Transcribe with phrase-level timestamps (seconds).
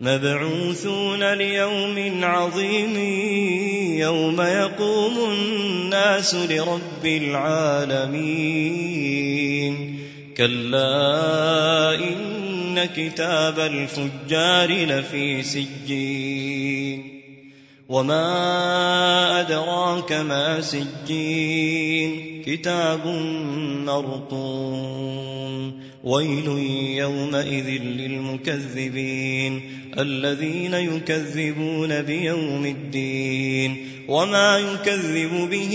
[0.00, 2.96] مبعوثون ليوم عظيم
[3.98, 8.84] يوم يقوم الناس لرب العالمين.
[10.36, 16.83] كلا إن كتاب الفجار لفي سجين.
[17.88, 23.06] وما ادراك ما سجين كتاب
[23.86, 26.48] مرقوم ويل
[26.98, 29.60] يومئذ للمكذبين
[29.98, 33.76] الذين يكذبون بيوم الدين
[34.08, 35.74] وما يكذب به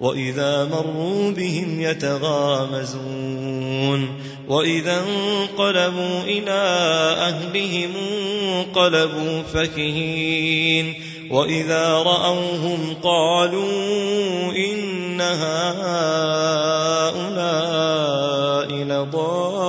[0.00, 3.28] وإذا مروا بهم يتغامزون
[4.48, 6.60] وإذا انقلبوا إلى
[7.18, 10.94] أهلهم انقلبوا فكهين
[11.30, 15.58] وإذا رأوهم قالوا إن هؤلاء
[18.72, 19.68] لضالون